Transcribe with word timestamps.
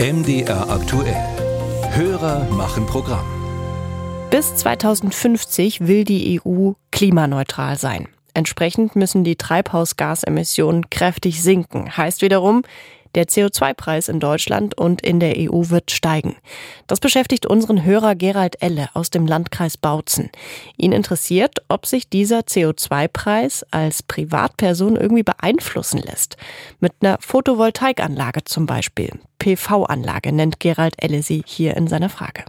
MDR 0.00 0.70
aktuell. 0.70 1.16
Hörer 1.90 2.44
machen 2.52 2.86
Programm. 2.86 3.26
Bis 4.30 4.54
2050 4.54 5.88
will 5.88 6.04
die 6.04 6.40
EU 6.40 6.74
klimaneutral 6.92 7.76
sein. 7.76 8.06
Entsprechend 8.32 8.94
müssen 8.94 9.24
die 9.24 9.34
Treibhausgasemissionen 9.34 10.88
kräftig 10.88 11.42
sinken. 11.42 11.96
Heißt 11.96 12.22
wiederum, 12.22 12.62
der 13.18 13.26
CO2-Preis 13.26 14.08
in 14.08 14.20
Deutschland 14.20 14.78
und 14.78 15.00
in 15.00 15.18
der 15.18 15.34
EU 15.36 15.70
wird 15.70 15.90
steigen. 15.90 16.36
Das 16.86 17.00
beschäftigt 17.00 17.46
unseren 17.46 17.84
Hörer 17.84 18.14
Gerald 18.14 18.62
Elle 18.62 18.90
aus 18.94 19.10
dem 19.10 19.26
Landkreis 19.26 19.76
Bautzen. 19.76 20.30
Ihn 20.76 20.92
interessiert, 20.92 21.58
ob 21.66 21.84
sich 21.84 22.08
dieser 22.08 22.42
CO2-Preis 22.42 23.66
als 23.72 24.04
Privatperson 24.04 24.94
irgendwie 24.94 25.24
beeinflussen 25.24 25.98
lässt. 25.98 26.36
Mit 26.78 26.92
einer 27.00 27.18
Photovoltaikanlage 27.20 28.44
zum 28.44 28.66
Beispiel. 28.66 29.10
PV-Anlage 29.40 30.30
nennt 30.30 30.60
Gerald 30.60 30.94
Elle 30.98 31.22
sie 31.22 31.42
hier 31.44 31.76
in 31.76 31.88
seiner 31.88 32.10
Frage. 32.10 32.44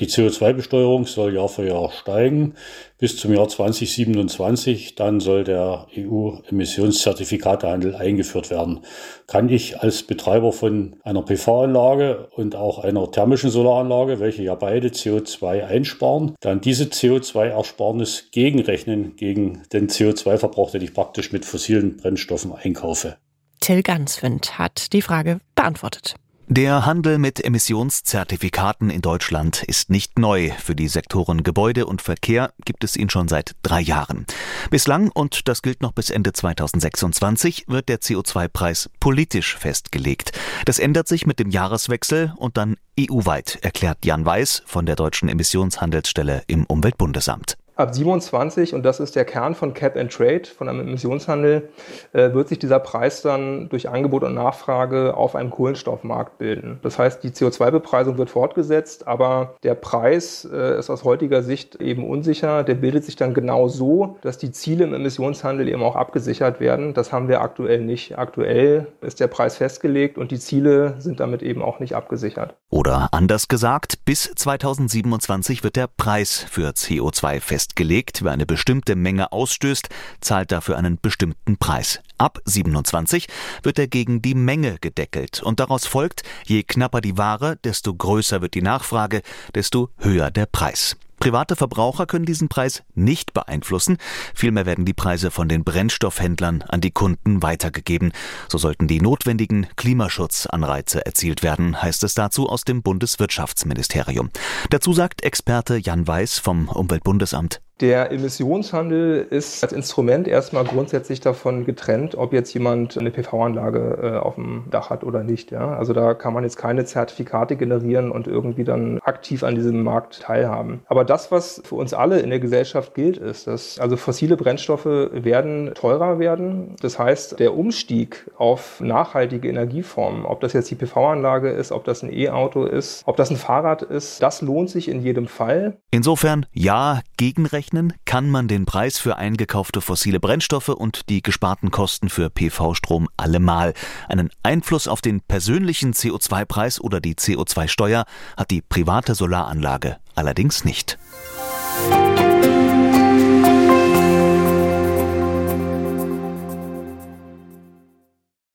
Die 0.00 0.06
CO2-Besteuerung 0.06 1.06
soll 1.06 1.34
Jahr 1.34 1.50
für 1.50 1.66
Jahr 1.66 1.90
steigen. 1.92 2.54
Bis 2.96 3.18
zum 3.18 3.34
Jahr 3.34 3.48
2027, 3.48 4.94
dann 4.94 5.20
soll 5.20 5.44
der 5.44 5.86
EU-Emissionszertifikatehandel 5.96 7.94
eingeführt 7.94 8.50
werden. 8.50 8.80
Kann 9.26 9.50
ich 9.50 9.80
als 9.80 10.02
Betreiber 10.02 10.52
von 10.52 10.96
einer 11.04 11.20
PV-Anlage 11.22 12.28
und 12.34 12.56
auch 12.56 12.78
einer 12.78 13.10
thermischen 13.10 13.50
Solaranlage, 13.50 14.20
welche 14.20 14.42
ja 14.42 14.54
beide 14.54 14.88
CO2 14.88 15.66
einsparen, 15.66 16.34
dann 16.40 16.62
diese 16.62 16.84
CO2-Ersparnis 16.84 18.30
gegenrechnen 18.32 19.16
gegen 19.16 19.62
den 19.72 19.88
CO2-Verbrauch, 19.88 20.70
den 20.70 20.80
ich 20.80 20.94
praktisch 20.94 21.30
mit 21.30 21.44
fossilen 21.44 21.98
Brennstoffen 21.98 22.52
einkaufe? 22.54 23.18
Till 23.60 23.82
Ganswind 23.82 24.58
hat 24.58 24.94
die 24.94 25.02
Frage 25.02 25.40
beantwortet. 25.54 26.14
Der 26.52 26.84
Handel 26.84 27.18
mit 27.18 27.44
Emissionszertifikaten 27.44 28.90
in 28.90 29.02
Deutschland 29.02 29.62
ist 29.62 29.88
nicht 29.88 30.18
neu. 30.18 30.50
Für 30.58 30.74
die 30.74 30.88
Sektoren 30.88 31.44
Gebäude 31.44 31.86
und 31.86 32.02
Verkehr 32.02 32.52
gibt 32.64 32.82
es 32.82 32.96
ihn 32.96 33.08
schon 33.08 33.28
seit 33.28 33.54
drei 33.62 33.80
Jahren. 33.80 34.26
Bislang, 34.68 35.12
und 35.14 35.46
das 35.46 35.62
gilt 35.62 35.80
noch 35.80 35.92
bis 35.92 36.10
Ende 36.10 36.32
2026, 36.32 37.66
wird 37.68 37.88
der 37.88 38.00
CO2-Preis 38.00 38.90
politisch 38.98 39.56
festgelegt. 39.56 40.32
Das 40.64 40.80
ändert 40.80 41.06
sich 41.06 41.24
mit 41.24 41.38
dem 41.38 41.50
Jahreswechsel 41.50 42.32
und 42.36 42.56
dann 42.56 42.78
EU-weit, 42.98 43.60
erklärt 43.62 44.04
Jan 44.04 44.26
Weiß 44.26 44.64
von 44.66 44.86
der 44.86 44.96
Deutschen 44.96 45.28
Emissionshandelsstelle 45.28 46.42
im 46.48 46.64
Umweltbundesamt. 46.64 47.58
Ab 47.80 47.94
27, 47.94 48.74
und 48.74 48.82
das 48.82 49.00
ist 49.00 49.16
der 49.16 49.24
Kern 49.24 49.54
von 49.54 49.72
Cap 49.72 49.96
and 49.96 50.12
Trade, 50.12 50.42
von 50.44 50.68
einem 50.68 50.80
Emissionshandel, 50.80 51.70
äh, 52.12 52.34
wird 52.34 52.48
sich 52.48 52.58
dieser 52.58 52.78
Preis 52.78 53.22
dann 53.22 53.70
durch 53.70 53.88
Angebot 53.88 54.22
und 54.22 54.34
Nachfrage 54.34 55.16
auf 55.16 55.34
einem 55.34 55.48
Kohlenstoffmarkt 55.48 56.36
bilden. 56.36 56.78
Das 56.82 56.98
heißt, 56.98 57.24
die 57.24 57.30
CO2-Bepreisung 57.30 58.18
wird 58.18 58.28
fortgesetzt, 58.28 59.08
aber 59.08 59.54
der 59.62 59.74
Preis 59.74 60.46
äh, 60.52 60.78
ist 60.78 60.90
aus 60.90 61.04
heutiger 61.04 61.42
Sicht 61.42 61.76
eben 61.76 62.06
unsicher. 62.06 62.64
Der 62.64 62.74
bildet 62.74 63.06
sich 63.06 63.16
dann 63.16 63.32
genau 63.32 63.68
so, 63.68 64.18
dass 64.20 64.36
die 64.36 64.52
Ziele 64.52 64.84
im 64.84 64.92
Emissionshandel 64.92 65.66
eben 65.66 65.82
auch 65.82 65.96
abgesichert 65.96 66.60
werden. 66.60 66.92
Das 66.92 67.14
haben 67.14 67.28
wir 67.28 67.40
aktuell 67.40 67.80
nicht. 67.80 68.18
Aktuell 68.18 68.88
ist 69.00 69.20
der 69.20 69.28
Preis 69.28 69.56
festgelegt 69.56 70.18
und 70.18 70.32
die 70.32 70.38
Ziele 70.38 70.96
sind 70.98 71.18
damit 71.18 71.42
eben 71.42 71.62
auch 71.62 71.80
nicht 71.80 71.96
abgesichert. 71.96 72.56
Oder 72.68 73.08
anders 73.12 73.48
gesagt, 73.48 74.04
bis 74.04 74.30
2027 74.34 75.64
wird 75.64 75.76
der 75.76 75.86
Preis 75.86 76.44
für 76.46 76.68
CO2 76.72 77.40
festgelegt 77.40 77.69
festgelegt. 77.70 78.24
Wer 78.24 78.32
eine 78.32 78.46
bestimmte 78.46 78.96
Menge 78.96 79.32
ausstößt, 79.32 79.88
zahlt 80.20 80.52
dafür 80.52 80.76
einen 80.76 81.00
bestimmten 81.00 81.56
Preis. 81.56 82.00
Ab 82.18 82.38
27 82.44 83.28
wird 83.62 83.78
er 83.78 83.86
gegen 83.86 84.22
die 84.22 84.34
Menge 84.34 84.78
gedeckelt 84.80 85.42
und 85.42 85.60
daraus 85.60 85.86
folgt, 85.86 86.22
je 86.44 86.62
knapper 86.62 87.00
die 87.00 87.16
Ware, 87.16 87.56
desto 87.64 87.94
größer 87.94 88.42
wird 88.42 88.54
die 88.54 88.62
Nachfrage, 88.62 89.22
desto 89.54 89.90
höher 89.98 90.30
der 90.30 90.46
Preis. 90.46 90.96
Private 91.20 91.54
Verbraucher 91.54 92.06
können 92.06 92.24
diesen 92.24 92.48
Preis 92.48 92.82
nicht 92.94 93.34
beeinflussen. 93.34 93.98
Vielmehr 94.34 94.64
werden 94.64 94.86
die 94.86 94.94
Preise 94.94 95.30
von 95.30 95.48
den 95.50 95.64
Brennstoffhändlern 95.64 96.62
an 96.62 96.80
die 96.80 96.92
Kunden 96.92 97.42
weitergegeben. 97.42 98.12
So 98.48 98.56
sollten 98.56 98.88
die 98.88 99.02
notwendigen 99.02 99.66
Klimaschutzanreize 99.76 101.04
erzielt 101.04 101.42
werden, 101.42 101.80
heißt 101.80 102.02
es 102.04 102.14
dazu 102.14 102.48
aus 102.48 102.62
dem 102.62 102.82
Bundeswirtschaftsministerium. 102.82 104.30
Dazu 104.70 104.94
sagt 104.94 105.22
Experte 105.22 105.76
Jan 105.76 106.08
Weiß 106.08 106.38
vom 106.38 106.68
Umweltbundesamt. 106.68 107.60
Der 107.80 108.12
Emissionshandel 108.12 109.26
ist 109.30 109.64
als 109.64 109.72
Instrument 109.72 110.28
erstmal 110.28 110.64
grundsätzlich 110.64 111.20
davon 111.20 111.64
getrennt, 111.64 112.14
ob 112.14 112.34
jetzt 112.34 112.52
jemand 112.52 112.98
eine 112.98 113.10
PV-Anlage 113.10 113.98
äh, 114.02 114.18
auf 114.18 114.34
dem 114.34 114.64
Dach 114.70 114.90
hat 114.90 115.02
oder 115.02 115.24
nicht. 115.24 115.50
Ja? 115.50 115.76
Also 115.76 115.94
da 115.94 116.12
kann 116.12 116.34
man 116.34 116.44
jetzt 116.44 116.58
keine 116.58 116.84
Zertifikate 116.84 117.56
generieren 117.56 118.10
und 118.10 118.26
irgendwie 118.26 118.64
dann 118.64 118.98
aktiv 118.98 119.42
an 119.42 119.54
diesem 119.54 119.82
Markt 119.82 120.20
teilhaben. 120.20 120.80
Aber 120.88 121.04
das, 121.04 121.32
was 121.32 121.62
für 121.64 121.76
uns 121.76 121.94
alle 121.94 122.20
in 122.20 122.28
der 122.28 122.38
Gesellschaft 122.38 122.94
gilt, 122.94 123.16
ist, 123.16 123.46
dass 123.46 123.78
also 123.78 123.96
fossile 123.96 124.36
Brennstoffe 124.36 124.84
werden 124.84 125.72
teurer 125.74 126.18
werden. 126.18 126.76
Das 126.82 126.98
heißt, 126.98 127.40
der 127.40 127.56
Umstieg 127.56 128.30
auf 128.36 128.80
nachhaltige 128.80 129.48
Energieformen, 129.48 130.26
ob 130.26 130.40
das 130.40 130.52
jetzt 130.52 130.70
die 130.70 130.74
PV-Anlage 130.74 131.48
ist, 131.48 131.72
ob 131.72 131.84
das 131.84 132.02
ein 132.02 132.12
E-Auto 132.12 132.64
ist, 132.64 133.04
ob 133.06 133.16
das 133.16 133.30
ein 133.30 133.36
Fahrrad 133.38 133.80
ist, 133.80 134.22
das 134.22 134.42
lohnt 134.42 134.68
sich 134.68 134.88
in 134.88 135.02
jedem 135.02 135.28
Fall. 135.28 135.78
Insofern 135.90 136.44
ja, 136.52 137.00
Gegenrecht 137.16 137.69
Rechnen 137.70 137.92
kann 138.04 138.28
man 138.28 138.48
den 138.48 138.66
Preis 138.66 138.98
für 138.98 139.16
eingekaufte 139.16 139.80
fossile 139.80 140.18
Brennstoffe 140.18 140.70
und 140.70 141.08
die 141.08 141.22
gesparten 141.22 141.70
Kosten 141.70 142.08
für 142.08 142.28
PV-Strom 142.28 143.08
allemal. 143.16 143.74
Einen 144.08 144.30
Einfluss 144.42 144.88
auf 144.88 145.02
den 145.02 145.20
persönlichen 145.20 145.92
CO2-Preis 145.92 146.80
oder 146.80 147.00
die 147.00 147.14
CO2-Steuer 147.14 148.06
hat 148.36 148.50
die 148.50 148.60
private 148.60 149.14
Solaranlage 149.14 149.98
allerdings 150.16 150.64
nicht. 150.64 150.98